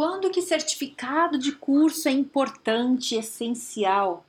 [0.00, 4.24] Quando que certificado de curso é importante, essencial?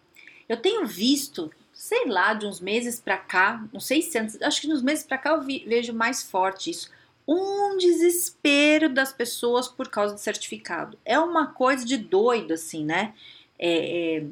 [0.49, 4.59] Eu tenho visto, sei lá, de uns meses para cá, não sei se antes, acho
[4.59, 6.91] que nos meses para cá eu vi, vejo mais forte isso.
[7.25, 10.99] Um desespero das pessoas por causa do certificado.
[11.05, 13.13] É uma coisa de doido, assim, né?
[13.57, 14.25] É, é,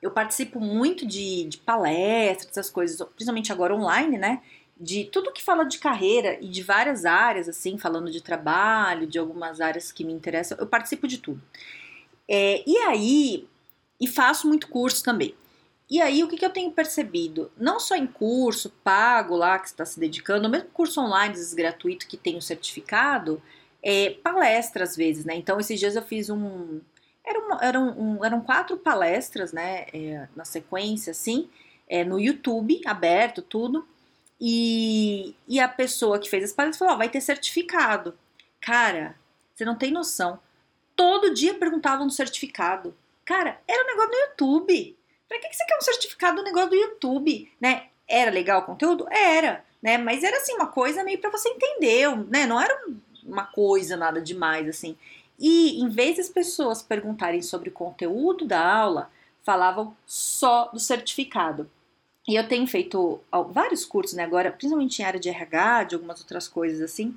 [0.00, 4.40] eu participo muito de, de palestras, essas coisas, principalmente agora online, né?
[4.78, 9.18] De tudo que fala de carreira e de várias áreas, assim, falando de trabalho, de
[9.18, 11.42] algumas áreas que me interessam, eu participo de tudo.
[12.28, 13.48] É, e aí,
[14.00, 15.34] e faço muito curso também.
[15.88, 17.52] E aí, o que, que eu tenho percebido?
[17.56, 22.16] Não só em curso pago lá que está se dedicando, mesmo curso online, gratuito que
[22.16, 23.42] tem o certificado,
[23.82, 25.34] é, palestra às vezes, né?
[25.36, 26.80] Então, esses dias eu fiz um.
[27.24, 29.86] Eram, eram, um, eram quatro palestras, né?
[29.92, 31.50] É, na sequência, assim,
[31.86, 33.86] é, no YouTube, aberto, tudo.
[34.44, 38.18] E, e a pessoa que fez as palestras falou: vai ter certificado.
[38.60, 39.14] Cara,
[39.54, 40.40] você não tem noção.
[40.96, 42.92] Todo dia perguntavam no certificado.
[43.24, 44.98] Cara, era um negócio no YouTube.
[45.28, 47.52] Pra que, que você quer um certificado do negócio do YouTube?
[47.60, 47.84] Né?
[48.08, 49.06] Era legal o conteúdo?
[49.10, 49.96] Era, né?
[49.96, 52.44] Mas era assim, uma coisa meio para você entender, né?
[52.44, 52.84] Não era
[53.22, 54.98] uma coisa nada demais, assim.
[55.38, 59.08] E em vez das pessoas perguntarem sobre o conteúdo da aula,
[59.44, 61.70] falavam só do certificado.
[62.26, 63.20] E eu tenho feito
[63.50, 67.16] vários cursos, né, agora, principalmente em área de RH, de algumas outras coisas assim.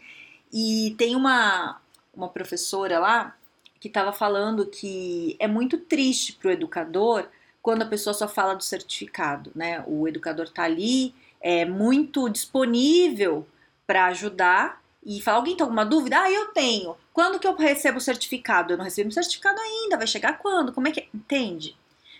[0.51, 1.79] E tem uma,
[2.13, 3.35] uma professora lá
[3.79, 7.27] que estava falando que é muito triste para o educador
[7.61, 9.83] quando a pessoa só fala do certificado, né?
[9.87, 13.45] O educador está ali, é muito disponível
[13.85, 16.19] para ajudar e fala: alguém tem alguma dúvida?
[16.19, 16.95] Ah, eu tenho.
[17.13, 18.73] Quando que eu recebo o certificado?
[18.73, 20.73] Eu não recebi o certificado ainda, vai chegar quando?
[20.73, 21.01] Como é que.
[21.01, 21.07] É?
[21.13, 21.75] Entende?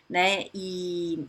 [0.09, 0.45] Né?
[0.53, 1.25] E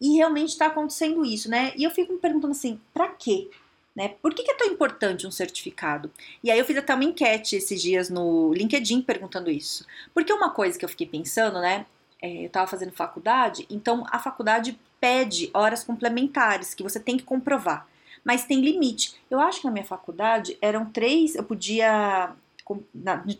[0.00, 1.72] e realmente está acontecendo isso, né?
[1.76, 3.50] E eu fico me perguntando assim, para quê?
[3.94, 4.14] Né?
[4.22, 6.10] Por que, que, é tão importante um certificado?
[6.42, 9.84] E aí eu fiz até uma enquete esses dias no LinkedIn perguntando isso.
[10.14, 11.86] Porque uma coisa que eu fiquei pensando, né?
[12.22, 17.24] É, eu estava fazendo faculdade, então a faculdade pede horas complementares que você tem que
[17.24, 17.86] comprovar.
[18.22, 19.14] Mas tem limite.
[19.30, 22.34] Eu acho que na minha faculdade eram três, eu podia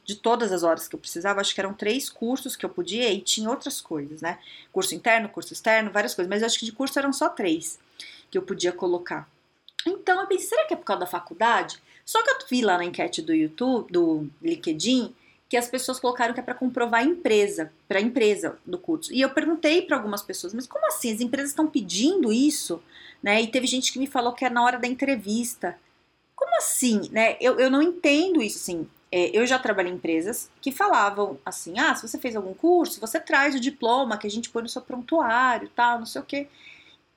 [0.04, 3.12] de todas as horas que eu precisava, acho que eram três cursos que eu podia
[3.12, 4.38] e tinha outras coisas, né?
[4.72, 7.78] Curso interno, curso externo, várias coisas, mas acho que de curso eram só três
[8.30, 9.28] que eu podia colocar.
[9.86, 11.80] Então eu pensei, será que é por causa da faculdade?
[12.04, 15.14] Só que eu vi lá na enquete do YouTube, do LinkedIn,
[15.48, 19.12] que as pessoas colocaram que é para comprovar a empresa, para a empresa do curso.
[19.12, 21.12] E eu perguntei para algumas pessoas, mas como assim?
[21.12, 22.80] As empresas estão pedindo isso?
[23.20, 23.42] Né?
[23.42, 25.76] E teve gente que me falou que é na hora da entrevista.
[26.36, 27.08] Como assim?
[27.10, 27.36] Né?
[27.40, 28.88] Eu, eu não entendo isso, assim.
[29.12, 33.00] É, eu já trabalhei em empresas que falavam assim: ah, se você fez algum curso,
[33.00, 36.24] você traz o diploma que a gente põe no seu prontuário, tal, não sei o
[36.24, 36.46] quê.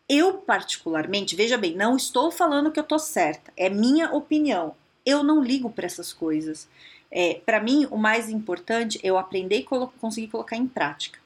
[0.10, 4.76] Eu, particularmente, veja bem, não estou falando que eu tô certa, é minha opinião.
[5.06, 6.68] Eu não ligo para essas coisas.
[7.12, 11.20] É, para mim, o mais importante é eu aprender e colo conseguir colocar em prática.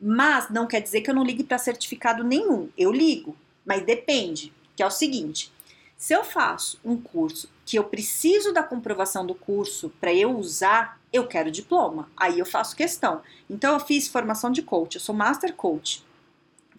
[0.00, 2.68] Mas não quer dizer que eu não ligue para certificado nenhum.
[2.76, 4.52] Eu ligo, mas depende.
[4.74, 5.52] Que é o seguinte:
[6.00, 10.98] se eu faço um curso que eu preciso da comprovação do curso para eu usar,
[11.12, 12.10] eu quero diploma.
[12.16, 13.20] Aí eu faço questão.
[13.50, 16.02] Então eu fiz formação de coach, eu sou master coach.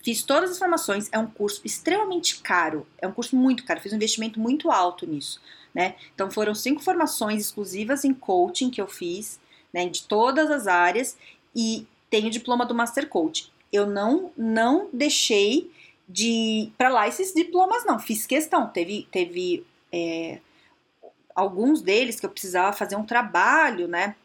[0.03, 3.93] Fiz todas as formações, é um curso extremamente caro, é um curso muito caro, fiz
[3.93, 5.39] um investimento muito alto nisso,
[5.71, 5.93] né?
[6.15, 9.39] Então foram cinco formações exclusivas em coaching que eu fiz,
[9.71, 11.15] né, de todas as áreas
[11.55, 13.53] e tenho diploma do master coach.
[13.71, 15.69] Eu não não deixei
[16.11, 20.39] de para lá esses diplomas não, fiz questão, teve teve é,
[21.35, 24.15] alguns deles que eu precisava fazer um trabalho, né?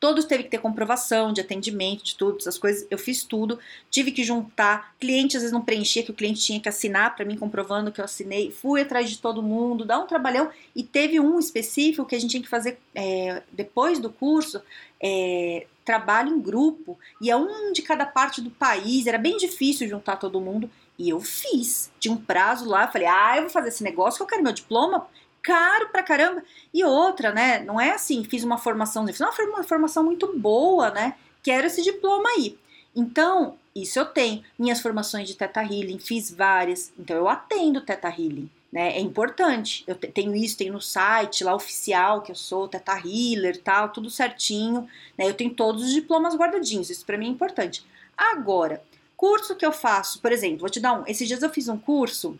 [0.00, 2.86] Todos teve que ter comprovação de atendimento, de tudo, essas coisas.
[2.88, 3.58] Eu fiz tudo,
[3.90, 4.94] tive que juntar.
[5.00, 8.00] Cliente às vezes não preenchia, que o cliente tinha que assinar para mim, comprovando que
[8.00, 8.52] eu assinei.
[8.52, 10.50] Fui atrás de todo mundo, dá um trabalhão.
[10.74, 14.62] E teve um específico que a gente tinha que fazer é, depois do curso,
[15.02, 16.96] é, trabalho em grupo.
[17.20, 20.70] E é um de cada parte do país, era bem difícil juntar todo mundo.
[20.98, 21.90] E eu fiz.
[22.00, 24.52] Tinha um prazo lá, falei, ah, eu vou fazer esse negócio que eu quero meu
[24.52, 25.06] diploma.
[25.40, 26.42] Caro pra caramba.
[26.74, 27.60] E outra, né?
[27.60, 31.14] Não é assim, fiz uma formação, fiz uma formação muito boa, né?
[31.42, 32.58] Quero esse diploma aí.
[32.94, 34.42] Então, isso eu tenho.
[34.58, 36.92] Minhas formações de Teta Healing, fiz várias.
[36.98, 38.50] Então, eu atendo Teta Healing.
[38.70, 39.82] Né, é importante.
[39.86, 44.10] Eu tenho isso, tenho no site lá oficial que eu sou Teta Healer, tal, tudo
[44.10, 44.86] certinho.
[45.16, 46.90] Né, eu tenho todos os diplomas guardadinhos.
[46.90, 47.86] Isso para mim é importante.
[48.16, 48.82] Agora,
[49.18, 51.04] Curso que eu faço, por exemplo, vou te dar um.
[51.04, 52.38] Esses dias eu fiz um curso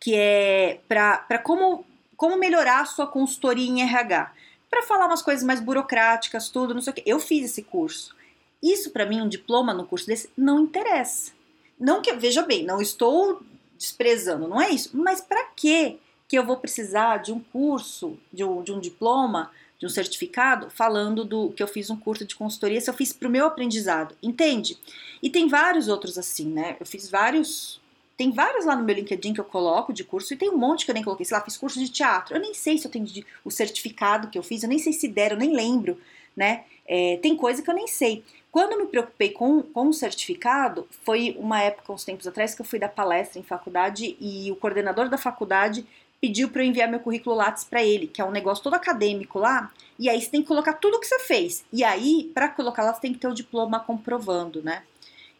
[0.00, 1.84] que é para como,
[2.16, 4.32] como melhorar a sua consultoria em RH.
[4.68, 7.02] Para falar umas coisas mais burocráticas, tudo, não sei o que.
[7.06, 8.12] Eu fiz esse curso.
[8.60, 11.30] Isso para mim, um diploma no curso desse, não interessa.
[11.78, 13.40] Não que, veja bem, não estou
[13.78, 14.90] desprezando, não é isso.
[14.92, 19.52] Mas para que que eu vou precisar de um curso, de um, de um diploma,
[19.78, 23.12] de um certificado falando do que eu fiz um curso de consultoria, se eu fiz
[23.12, 24.76] para o meu aprendizado, entende?
[25.22, 26.76] E tem vários outros assim, né?
[26.80, 27.80] Eu fiz vários.
[28.16, 30.84] Tem vários lá no meu LinkedIn que eu coloco de curso e tem um monte
[30.84, 31.24] que eu nem coloquei.
[31.24, 32.34] Sei lá, fiz curso de teatro.
[32.34, 34.92] Eu nem sei se eu tenho de, o certificado que eu fiz, eu nem sei
[34.92, 36.00] se deram, eu nem lembro,
[36.36, 36.64] né?
[36.84, 38.24] É, tem coisa que eu nem sei.
[38.50, 42.62] Quando eu me preocupei com, com o certificado, foi uma época, uns tempos atrás, que
[42.62, 45.86] eu fui dar palestra em faculdade e o coordenador da faculdade
[46.20, 49.38] pediu para eu enviar meu currículo Lattes para ele, que é um negócio todo acadêmico
[49.38, 51.64] lá, e aí você tem que colocar tudo o que você fez.
[51.72, 54.82] E aí, para colocar lá, você tem que ter o diploma comprovando, né?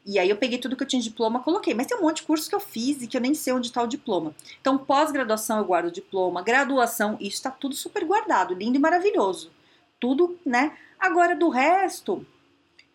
[0.04, 1.75] E aí eu peguei tudo que eu tinha de diploma, coloquei.
[1.75, 3.66] Mas tem um monte de curso que eu fiz e que eu nem sei onde
[3.66, 4.34] está o diploma.
[4.60, 9.50] Então, pós-graduação eu guardo o diploma, graduação, isso está tudo super guardado, lindo e maravilhoso.
[10.00, 10.76] Tudo, né?
[10.98, 12.26] Agora, do resto,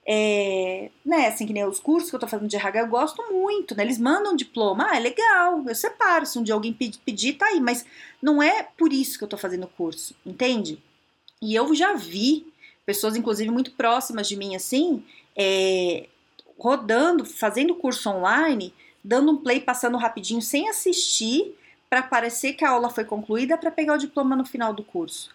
[0.06, 3.24] é, né, assim, que nem os cursos que eu tô fazendo de RH, eu gosto
[3.32, 3.84] muito, né?
[3.84, 7.60] Eles mandam diploma, ah, é legal, eu separo, se um dia alguém pedir, tá aí,
[7.60, 7.86] mas
[8.22, 10.78] não é por isso que eu tô fazendo o curso, entende?
[11.42, 12.46] E eu já vi
[12.86, 15.04] pessoas, inclusive, muito próximas de mim, assim,
[15.36, 16.08] é,
[16.60, 18.74] rodando, fazendo curso online,
[19.04, 21.58] dando um play, passando rapidinho, sem assistir,
[21.90, 25.30] para parecer que a aula foi concluída, para pegar o diploma no final do curso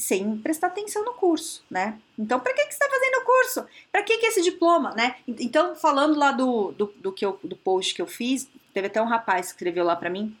[0.00, 2.00] sem prestar atenção no curso, né?
[2.18, 3.66] Então, para que, que você está fazendo o curso?
[3.92, 5.16] Para que, que esse diploma, né?
[5.28, 9.00] Então, falando lá do, do, do, que eu, do post que eu fiz, teve até
[9.00, 10.34] um rapaz que escreveu lá para mim,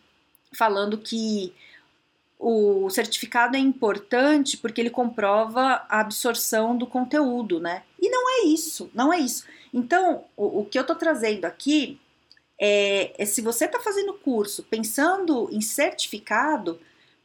[0.52, 1.54] falando que
[2.38, 7.82] o certificado é importante porque ele comprova a absorção do conteúdo, né?
[8.00, 9.44] E não é isso, não é isso.
[9.74, 12.00] Então, o, o que eu tô trazendo aqui
[12.58, 16.80] é, é se você está fazendo curso pensando em certificado,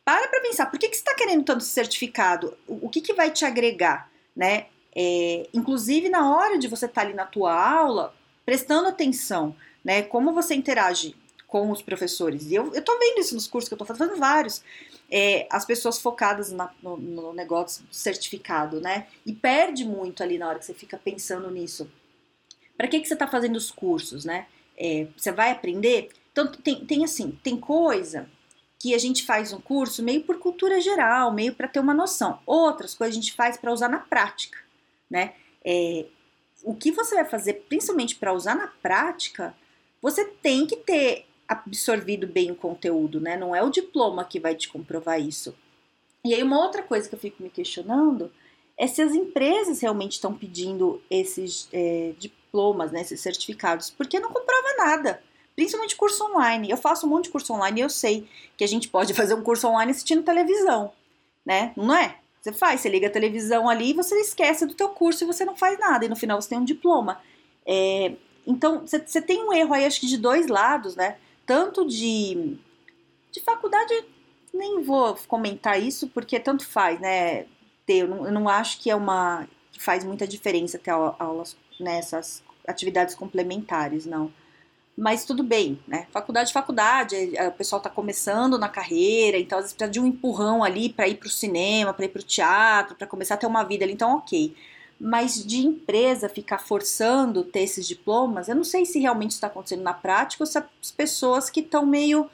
[0.06, 2.56] para para pensar, por que, que você está querendo tanto certificado?
[2.68, 4.68] O, o, que, que vai te agregar, né?
[4.96, 8.16] É, inclusive na hora de você estar tá ali na tua aula,
[8.46, 10.04] prestando atenção, né?
[10.04, 11.16] Como você interage
[11.48, 12.46] com os professores.
[12.52, 14.63] E eu, eu tô vendo isso nos cursos que eu tô fazendo, vários.
[15.10, 19.08] É, as pessoas focadas na, no, no, negócio certificado, né?
[19.25, 21.90] E perde muito ali na hora que você fica pensando nisso.
[22.78, 24.46] Para que, que você está fazendo os cursos, né?
[24.78, 26.10] É, você vai aprender?
[26.31, 28.30] Então, tem, tem assim, tem coisa
[28.86, 32.38] que a gente faz um curso meio por cultura geral, meio para ter uma noção.
[32.46, 34.60] Outras coisas a gente faz para usar na prática,
[35.10, 35.34] né?
[35.66, 36.06] É,
[36.64, 39.56] o que você vai fazer, principalmente para usar na prática,
[40.00, 43.36] você tem que ter absorvido bem o conteúdo, né?
[43.36, 45.56] Não é o diploma que vai te comprovar isso.
[46.24, 48.32] E aí, uma outra coisa que eu fico me questionando
[48.78, 54.32] é se as empresas realmente estão pedindo esses é, diplomas, né, esses certificados, porque não
[54.32, 55.24] comprova nada
[55.56, 56.69] principalmente curso online.
[56.69, 59.34] Eu faço um monte de curso online e eu sei que a gente pode fazer
[59.34, 60.92] um curso online assistindo televisão,
[61.46, 61.74] né?
[61.75, 62.18] Não é?
[62.42, 65.44] Você faz, você liga a televisão ali e você esquece do teu curso e você
[65.44, 67.19] não faz nada, e no final você tem um diploma.
[67.66, 68.13] É,
[68.46, 71.18] então, você tem um erro aí, acho que de dois lados, né?
[71.46, 72.56] Tanto de,
[73.31, 74.06] de faculdade,
[74.54, 77.48] nem vou comentar isso, porque tanto faz, né?
[77.88, 79.48] Eu, não, eu não acho que é uma.
[79.72, 84.32] que faz muita diferença ter aulas nessas atividades complementares, não.
[84.98, 86.08] Mas tudo bem, né?
[86.10, 87.16] Faculdade, faculdade,
[87.48, 91.06] o pessoal está começando na carreira, então às vezes precisa de um empurrão ali para
[91.06, 93.84] ir para o cinema, para ir para o teatro, para começar a ter uma vida
[93.84, 94.56] ali, então ok.
[94.98, 99.84] Mas de empresa ficar forçando ter esses diplomas, eu não sei se realmente está acontecendo
[99.84, 102.30] na prática ou se as pessoas que estão meio,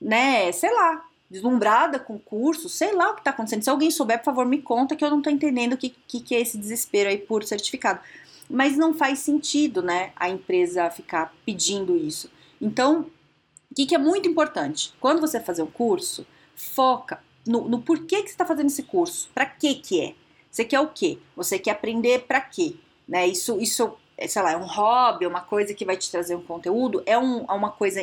[0.00, 3.64] né, sei lá, deslumbrada com o curso, sei lá o que está acontecendo.
[3.64, 6.20] Se alguém souber, por favor, me conta que eu não estou entendendo o que, que,
[6.20, 7.98] que é esse desespero aí por certificado
[8.48, 12.30] mas não faz sentido, né, a empresa ficar pedindo isso.
[12.60, 13.06] Então,
[13.70, 14.92] o que, que é muito importante?
[15.00, 19.30] Quando você fazer um curso, foca no, no porquê que você está fazendo esse curso,
[19.34, 20.14] para que que é?
[20.50, 21.18] Você quer o quê?
[21.36, 22.76] Você quer aprender para quê?
[23.06, 23.26] Né?
[23.26, 23.96] Isso, isso,
[24.28, 27.18] sei lá, é um hobby, é uma coisa que vai te trazer um conteúdo, é,
[27.18, 28.00] um, é uma coisa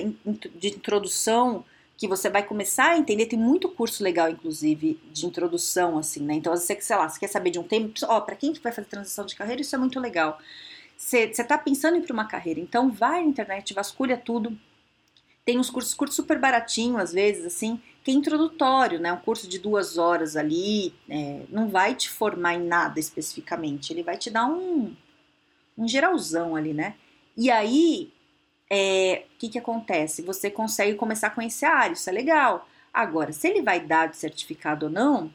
[0.55, 1.63] de introdução
[1.97, 3.25] que você vai começar a entender.
[3.25, 6.33] Tem muito curso legal, inclusive, de introdução, assim, né?
[6.33, 8.87] Então, você, sei lá, você quer saber de um tema, ó, para quem vai fazer
[8.87, 10.39] transição de carreira, isso é muito legal.
[10.97, 14.57] Você está pensando em ir para uma carreira, então vai na internet, vasculha tudo.
[15.43, 19.11] Tem uns cursos curtos super baratinho, às vezes, assim, que é introdutório, né?
[19.13, 24.03] Um curso de duas horas ali, é, não vai te formar em nada especificamente, ele
[24.03, 24.95] vai te dar um,
[25.77, 26.95] um geralzão ali, né?
[27.37, 28.11] E aí,
[28.69, 30.21] é, o que, que acontece?
[30.21, 32.67] Você consegue começar a conhecer a área, isso é legal.
[32.93, 35.31] Agora, se ele vai dar de certificado ou não,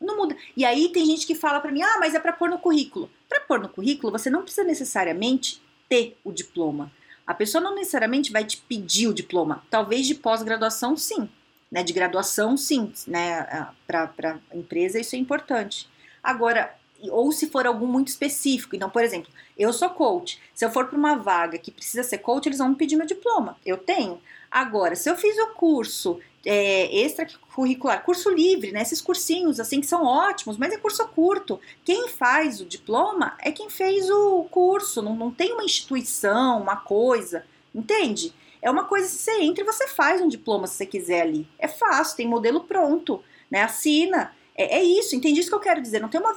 [0.00, 0.36] não muda.
[0.56, 3.10] E aí tem gente que fala para mim, ah, mas é para pôr no currículo.
[3.28, 6.90] Para pôr no currículo, você não precisa necessariamente ter o diploma.
[7.26, 9.64] A pessoa não necessariamente vai te pedir o diploma.
[9.70, 11.28] Talvez de pós-graduação, sim.
[11.70, 11.82] Né?
[11.82, 12.92] De graduação, sim.
[13.06, 13.68] Né?
[13.86, 14.12] Para
[14.50, 15.88] a empresa, isso é importante.
[16.22, 16.74] Agora,
[17.10, 18.76] ou se for algum muito específico.
[18.76, 20.40] Então, por exemplo, eu sou coach.
[20.54, 23.06] Se eu for para uma vaga que precisa ser coach, eles vão me pedir meu
[23.06, 23.56] diploma.
[23.64, 24.20] Eu tenho.
[24.50, 28.82] Agora, se eu fiz o curso é, extracurricular, curso livre, né?
[28.82, 31.60] Esses cursinhos assim que são ótimos, mas é curso curto.
[31.84, 36.76] Quem faz o diploma é quem fez o curso, não, não tem uma instituição, uma
[36.76, 37.44] coisa,
[37.74, 38.34] entende?
[38.60, 41.46] É uma coisa que você entra e você faz um diploma se você quiser ali.
[41.58, 43.62] É fácil, tem modelo pronto, né?
[43.62, 44.32] Assina.
[44.54, 46.00] É, é isso, entende isso que eu quero dizer.
[46.00, 46.34] Não tem uma,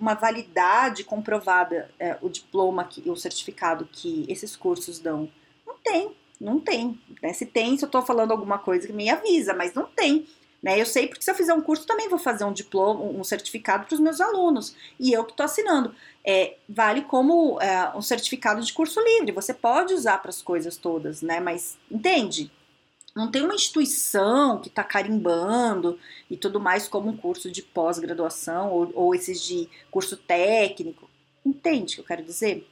[0.00, 5.30] uma validade comprovada, é, o diploma, que, o certificado que esses cursos dão.
[5.66, 6.16] Não tem.
[6.40, 6.98] Não tem.
[7.22, 7.32] Né?
[7.32, 10.26] Se tem, se eu estou falando alguma coisa que me avisa, mas não tem.
[10.62, 10.80] Né?
[10.80, 13.86] Eu sei porque se eu fizer um curso também vou fazer um diploma, um certificado
[13.86, 14.74] para os meus alunos.
[14.98, 15.94] E eu que estou assinando.
[16.24, 19.32] É, vale como é, um certificado de curso livre.
[19.32, 21.40] Você pode usar para as coisas todas, né?
[21.40, 22.50] Mas entende?
[23.18, 25.98] Não tem uma instituição que está carimbando
[26.30, 31.10] e tudo mais como um curso de pós-graduação ou, ou esses de curso técnico.
[31.44, 32.64] Entende o que eu quero dizer?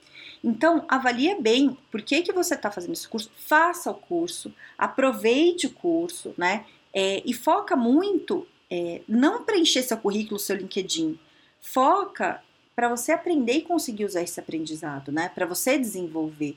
[0.44, 5.66] Então, avalie bem por que, que você está fazendo esse curso, faça o curso, aproveite
[5.66, 6.64] o curso, né?
[6.94, 11.18] É, e foca muito, é, não preencher seu currículo, seu LinkedIn,
[11.60, 12.40] foca
[12.76, 15.28] para você aprender e conseguir usar esse aprendizado, né?
[15.28, 16.56] Para você desenvolver.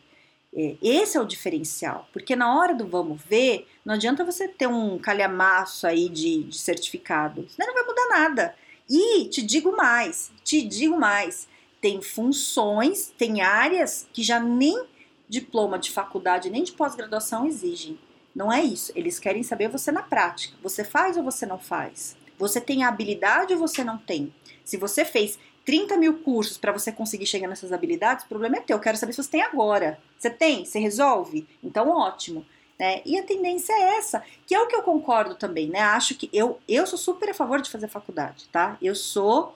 [0.56, 4.68] É, esse é o diferencial, porque na hora do vamos ver, não adianta você ter
[4.68, 8.56] um calhamaço aí de, de certificado, senão não vai mudar nada.
[8.90, 11.48] E te digo mais, te digo mais,
[11.80, 14.88] tem funções, tem áreas que já nem
[15.28, 18.00] diploma de faculdade nem de pós-graduação exigem.
[18.36, 18.92] Não é isso.
[18.96, 20.58] Eles querem saber você na prática.
[20.64, 22.18] Você faz ou você não faz?
[22.38, 24.34] Você tem a habilidade ou você não tem?
[24.64, 25.38] Se você fez
[25.70, 28.78] 30 mil cursos para você conseguir chegar nessas habilidades, o problema é teu.
[28.78, 30.00] Eu quero saber se você tem agora.
[30.18, 30.66] Você tem?
[30.66, 31.48] Você resolve?
[31.64, 32.44] Então, ótimo.
[32.80, 33.04] Né?
[33.06, 35.82] E a tendência é essa, que é o que eu concordo também, né?
[35.82, 38.80] Acho que eu, eu sou super a favor de fazer faculdade, tá?
[38.82, 39.56] Eu sou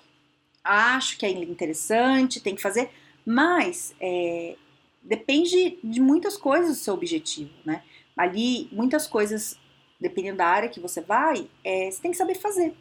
[0.64, 2.92] acho que é interessante, tem que fazer,
[3.26, 4.56] mas é,
[5.02, 7.82] depende de muitas coisas do seu objetivo, né?
[8.16, 9.58] Ali, muitas coisas,
[10.00, 12.76] dependendo da área que você vai, é, você tem que saber fazer.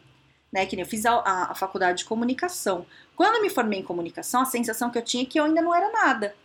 [0.53, 2.85] Né, que eu fiz a, a, a, faculdade de comunicação.
[3.15, 5.63] Quando eu me formei em comunicação, a sensação que eu tinha é que eu ainda
[5.63, 6.35] não era nada.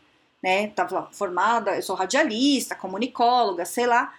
[0.43, 0.69] Né?
[0.69, 4.15] Tava formada, eu sou radialista, comunicóloga, sei lá.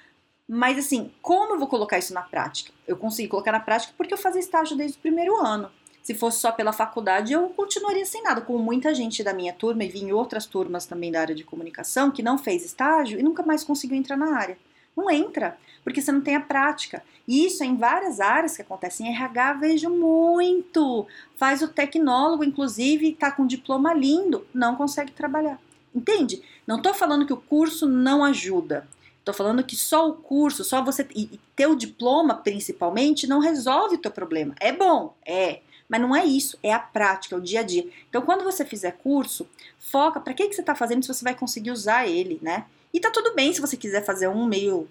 [0.47, 2.71] Mas assim, como eu vou colocar isso na prática?
[2.87, 5.71] Eu consegui colocar na prática porque eu fazia estágio desde o primeiro ano.
[6.01, 9.83] Se fosse só pela faculdade, eu continuaria sem nada, como muita gente da minha turma
[9.83, 13.23] e vi em outras turmas também da área de comunicação que não fez estágio e
[13.23, 14.57] nunca mais conseguiu entrar na área.
[14.99, 17.01] Não entra, porque você não tem a prática.
[17.27, 19.03] E isso é em várias áreas que acontece.
[19.03, 21.07] Em RH vejo muito.
[21.37, 25.59] Faz o tecnólogo, inclusive, está com um diploma lindo, não consegue trabalhar.
[25.95, 26.41] Entende?
[26.67, 28.87] Não estou falando que o curso não ajuda.
[29.19, 33.95] Estou falando que só o curso, só você e ter o diploma principalmente, não resolve
[33.95, 34.55] o teu problema.
[34.59, 35.61] É bom, é.
[35.87, 37.87] Mas não é isso, é a prática, é o dia a dia.
[38.09, 39.47] Então, quando você fizer curso,
[39.79, 42.65] foca para que, que você está fazendo se você vai conseguir usar ele, né?
[42.93, 44.89] E tá tudo bem se você quiser fazer um meio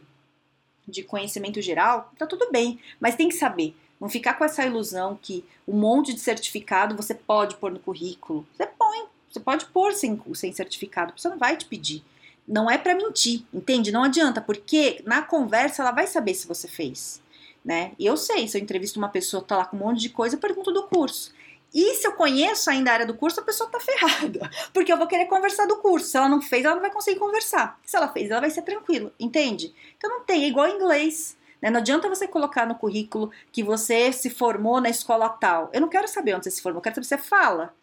[0.87, 3.75] de conhecimento geral, tá tudo bem, mas tem que saber.
[4.01, 8.47] Não ficar com essa ilusão que um monte de certificado você pode pôr no currículo.
[8.57, 12.03] Você põe, você pode pôr sem, sem certificado, você não vai te pedir.
[12.47, 13.93] Não é para mentir, entende?
[13.93, 17.21] Não adianta, porque na conversa ela vai saber se você fez
[17.69, 17.93] né?
[17.99, 20.09] E eu sei, se eu entrevisto uma pessoa que tá lá com um monte de
[20.09, 21.35] coisa, eu pergunto do curso.
[21.75, 24.51] E se eu conheço ainda a área do curso, a pessoa tá ferrada.
[24.73, 26.07] Porque eu vou querer conversar do curso.
[26.07, 27.79] Se ela não fez, ela não vai conseguir conversar.
[27.85, 29.75] Se ela fez, ela vai ser tranquilo, entende?
[29.97, 31.37] Então não tem, é igual inglês.
[31.61, 31.71] Né?
[31.71, 35.71] Não adianta você colocar no currículo que você se formou na escola tal.
[35.73, 37.75] Eu não quero saber onde você se formou, eu quero saber se você fala.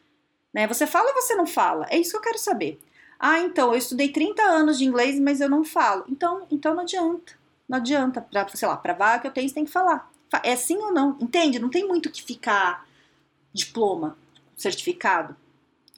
[0.54, 0.68] Né?
[0.68, 1.86] Você fala ou você não fala?
[1.90, 2.80] É isso que eu quero saber.
[3.20, 6.06] Ah, então, eu estudei 30 anos de inglês, mas eu não falo.
[6.10, 7.34] Então, então não adianta.
[7.68, 10.10] Não adianta, pra, sei lá, pra vaga que eu tenho, você tem que falar.
[10.44, 11.60] É sim ou não, entende?
[11.60, 12.86] Não tem muito que ficar
[13.56, 14.18] diploma,
[14.56, 15.36] certificado,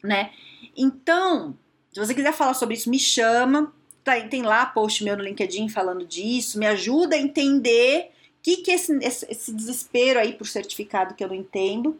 [0.04, 0.32] né?
[0.76, 1.58] Então,
[1.92, 3.74] se você quiser falar sobre isso, me chama.
[4.04, 8.58] Tá, tem lá post meu no LinkedIn falando disso, me ajuda a entender o que,
[8.58, 12.00] que é esse, esse, desespero aí por certificado que eu não entendo.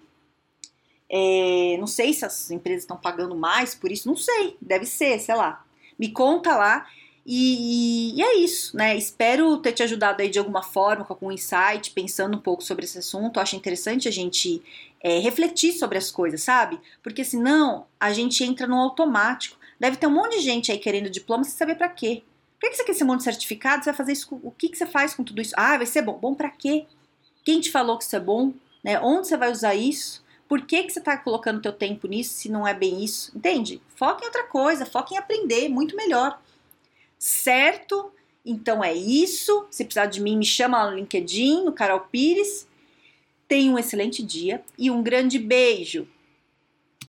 [1.10, 5.20] É, não sei se as empresas estão pagando mais por isso, não sei, deve ser,
[5.20, 5.66] sei lá.
[6.00, 6.88] Me conta lá
[7.30, 8.96] e, e, é isso, né?
[8.96, 12.86] Espero ter te ajudado aí de alguma forma, com algum insight, pensando um pouco sobre
[12.86, 13.42] esse assunto.
[13.42, 14.64] acho interessante a gente
[15.02, 16.80] é, refletir sobre as coisas, sabe?
[17.02, 19.58] Porque senão a gente entra no automático.
[19.80, 22.24] Deve ter um monte de gente aí querendo diploma sem saber para quê.
[22.60, 23.84] Por que você quer esse monte de certificado?
[23.84, 24.40] Você vai fazer isso?
[24.44, 25.54] O que, você faz com tudo isso?
[25.56, 26.18] Ah, vai ser bom.
[26.18, 26.86] Bom para quê?
[27.46, 28.54] Quem te falou que isso é bom?
[28.84, 29.00] Né?
[29.00, 30.26] Onde você vai usar isso?
[30.48, 33.32] Por que, que você está colocando teu tempo nisso se não é bem isso?
[33.36, 33.82] Entende?
[33.96, 36.40] Foca em outra coisa, foca em aprender, muito melhor
[37.18, 38.12] certo?
[38.46, 39.66] Então é isso.
[39.70, 42.67] Se precisar de mim, me chama lá no LinkedIn, no Carol Pires.
[43.48, 46.08] Tenha um excelente dia e um grande beijo.